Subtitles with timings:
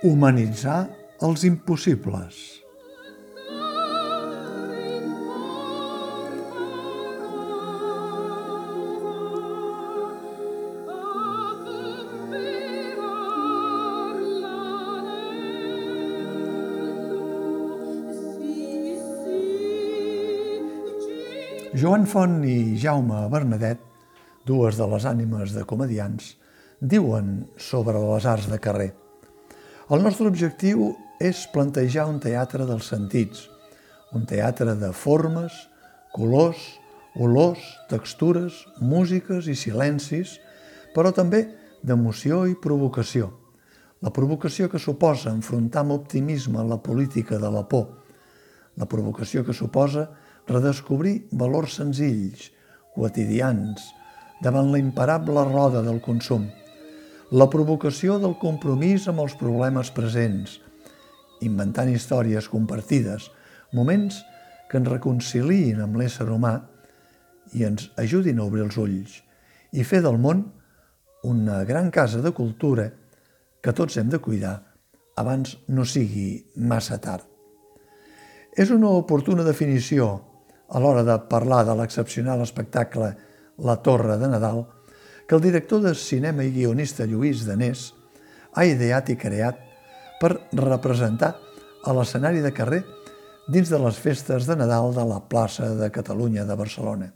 [0.00, 0.86] Humanitzar
[1.20, 2.36] els impossibles.
[21.76, 23.84] Joan Font i Jaume Bernadet,
[24.48, 26.32] dues de les ànimes de comedians,
[26.80, 28.90] diuen sobre les arts de carrer.
[29.90, 33.48] El nostre objectiu és plantejar un teatre dels sentits,
[34.14, 35.50] un teatre de formes,
[36.14, 36.60] colors,
[37.18, 40.36] olors, textures, músiques i silencis,
[40.94, 41.40] però també
[41.82, 43.32] d'emoció i provocació.
[43.98, 47.88] La provocació que suposa enfrontar amb optimisme la política de la por,
[48.78, 50.06] la provocació que suposa
[50.46, 52.52] redescobrir valors senzills,
[52.94, 53.90] quotidians,
[54.38, 56.46] davant la imparable roda del consum,
[57.30, 60.56] la provocació del compromís amb els problemes presents,
[61.46, 63.28] inventant històries compartides,
[63.72, 64.18] moments
[64.70, 66.56] que ens reconciliïn amb l'ésser humà
[67.54, 69.20] i ens ajudin a obrir els ulls
[69.70, 70.42] i fer del món
[71.22, 72.88] una gran casa de cultura
[73.62, 74.56] que tots hem de cuidar
[75.20, 77.22] abans no sigui massa tard.
[78.58, 80.10] És una oportuna definició
[80.66, 83.14] a l'hora de parlar de l'excepcional espectacle
[83.62, 84.64] La Torre de Nadal,
[85.30, 87.92] que el director de cinema i guionista Lluís Danés
[88.58, 89.60] ha ideat i creat
[90.18, 91.28] per representar
[91.86, 92.80] a l'escenari de carrer
[93.46, 97.06] dins de les festes de Nadal de la plaça de Catalunya de Barcelona.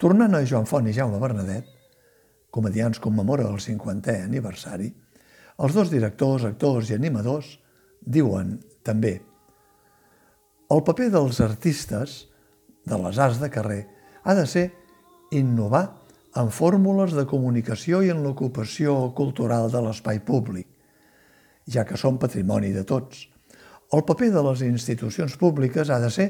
[0.00, 1.68] Tornant a Joan Font i Jaume Bernadet,
[2.48, 4.88] comedians commemora el 50è aniversari,
[5.60, 7.58] els dos directors, actors i animadors
[8.00, 9.18] diuen també
[10.72, 12.16] el paper dels artistes,
[12.88, 13.82] de les arts de carrer,
[14.24, 14.70] ha de ser
[15.36, 16.05] innovar
[16.36, 20.66] en fórmules de comunicació i en l'ocupació cultural de l'espai públic,
[21.64, 23.24] ja que són patrimoni de tots.
[23.96, 26.28] El paper de les institucions públiques ha de ser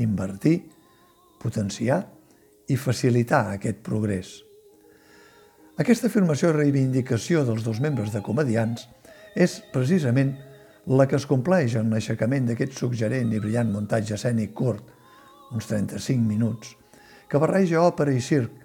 [0.00, 0.56] invertir,
[1.42, 2.00] potenciar
[2.72, 4.38] i facilitar aquest progrés.
[5.82, 8.86] Aquesta afirmació i reivindicació dels dos membres de comedians
[9.36, 10.32] és precisament
[10.86, 14.82] la que es compleix en l'aixecament d'aquest suggerent i brillant muntatge escènic curt,
[15.52, 16.72] uns 35 minuts,
[17.28, 18.61] que barreja òpera i circ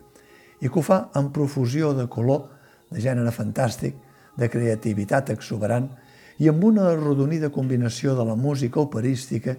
[0.61, 2.47] i que ho fa amb profusió de color,
[2.89, 3.95] de gènere fantàstic,
[4.37, 5.89] de creativitat exuberant
[6.37, 9.55] i amb una arrodonida combinació de la música operística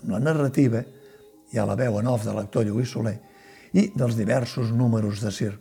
[0.00, 0.84] amb la narrativa
[1.52, 3.16] i a la veu en off de l'actor Lluís Soler
[3.74, 5.58] i dels diversos números de circ.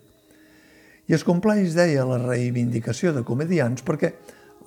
[1.09, 4.13] I es compleix, deia, la reivindicació de comedians perquè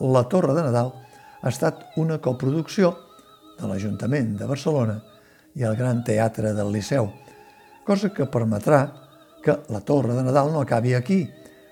[0.02, 0.92] la Torre de Nadal
[1.40, 2.92] ha estat una coproducció
[3.56, 4.98] de l'Ajuntament de Barcelona
[5.56, 7.08] i el Gran Teatre del Liceu,
[7.86, 8.82] cosa que permetrà
[9.46, 11.20] que la Torre de Nadal no acabi aquí,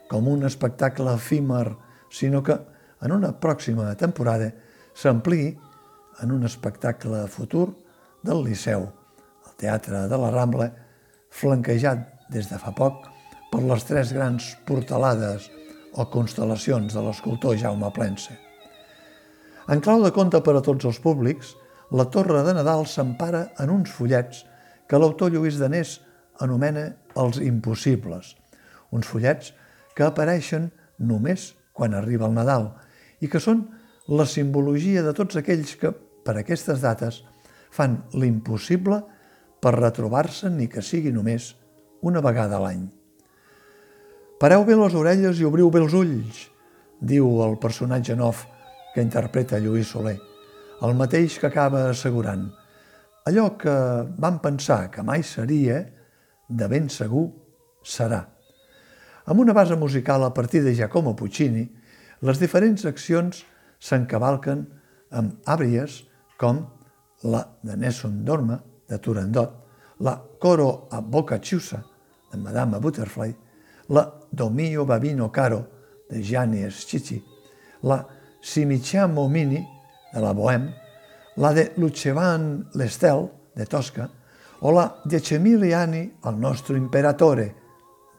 [0.07, 1.75] com un espectacle efímer,
[2.07, 2.55] sinó que
[3.03, 4.53] en una pròxima temporada
[4.95, 5.49] s'ampliï
[6.23, 7.73] en un espectacle futur
[8.23, 10.71] del Liceu, el Teatre de la Rambla,
[11.35, 13.11] flanquejat des de fa poc
[13.51, 15.51] per les tres grans portalades
[15.99, 18.39] o constel·lacions de l'escultor Jaume Plense.
[19.67, 21.57] En clau de compte per a tots els públics,
[21.91, 24.45] la Torre de Nadal s'empara en uns fullets
[24.87, 25.99] que l'autor Lluís Danés
[26.39, 28.35] anomena els impossibles,
[28.91, 29.53] uns fullets
[29.95, 32.71] que apareixen només quan arriba el Nadal
[33.21, 33.65] i que són
[34.09, 37.23] la simbologia de tots aquells que, per aquestes dates,
[37.75, 39.01] fan l'impossible
[39.61, 41.55] per retrobar-se ni que sigui només
[42.05, 42.85] una vegada a l'any.
[44.39, 46.43] Pareu bé les orelles i obriu bé els ulls,
[47.01, 48.45] diu el personatge Nof
[48.95, 50.19] que interpreta Lluís Soler,
[50.85, 52.45] el mateix que acaba assegurant.
[53.25, 53.75] Allò que
[54.21, 55.81] vam pensar que mai seria,
[56.49, 57.29] de ben segur
[57.85, 58.25] serà.
[59.25, 61.65] Amb una base musical a partir de Giacomo Puccini,
[62.21, 63.45] les diferents accions
[63.81, 64.67] s'encavalquen
[65.13, 66.03] amb àbries
[66.41, 66.65] com
[67.25, 68.59] la de Nessun Dorma,
[68.89, 69.53] de Turandot,
[70.01, 71.81] la Coro a Boca Chiusa,
[72.33, 73.35] de Madame Butterfly,
[73.89, 75.65] la Domio Babino Caro,
[76.11, 77.23] de Gianni Schicci,
[77.83, 78.05] la
[78.43, 79.67] si Mini,
[80.13, 80.75] de la Bohème,
[81.37, 84.11] la de Lucevan l'Estel, de Tosca,
[84.65, 87.51] o la de Cemiliani, el nostre imperatore,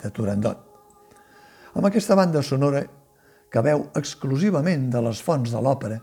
[0.01, 0.59] de Turandot.
[1.73, 2.83] Amb aquesta banda sonora,
[3.49, 5.97] que veu exclusivament de les fonts de l'òpera,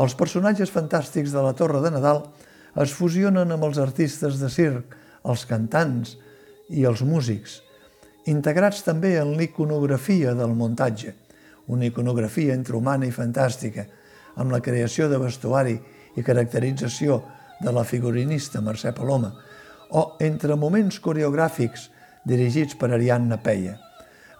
[0.00, 2.22] els personatges fantàstics de la Torre de Nadal
[2.82, 4.94] es fusionen amb els artistes de circ,
[5.24, 6.14] els cantants
[6.68, 7.60] i els músics,
[8.30, 11.16] integrats també en l'iconografia del muntatge–
[11.70, 13.86] una iconografia entre humana i fantàstica,
[14.42, 15.76] amb la creació de vestuari
[16.18, 17.20] i caracterització
[17.62, 19.30] de la figurinista Mercè Paloma,
[19.90, 21.88] o entre moments coreogràfics
[22.26, 23.76] dirigits per Ariadna Peia,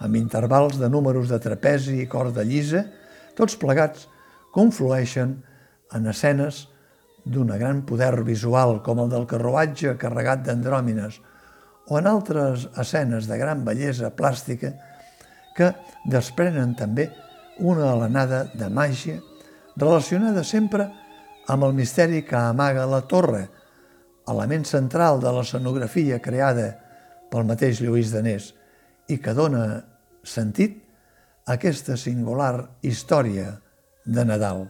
[0.00, 2.84] amb intervals de números de trapezi i corda llisa,
[3.36, 4.06] tots plegats
[4.54, 5.38] conflueixen
[5.94, 6.66] en escenes
[7.24, 11.20] d'una gran poder visual com el del carruatge carregat d'andròmines
[11.90, 14.72] o en altres escenes de gran bellesa plàstica
[15.56, 15.72] que
[16.08, 17.10] desprenen també
[17.58, 19.18] una alenada de màgia
[19.76, 20.86] relacionada sempre
[21.50, 23.48] amb el misteri que amaga la torre,
[24.28, 26.68] element central de l'escenografia creada
[27.30, 28.52] pel mateix Lluís Danés
[29.08, 29.64] i que dona
[30.26, 30.76] sentit
[31.46, 33.56] a aquesta singular història
[34.04, 34.66] de Nadal.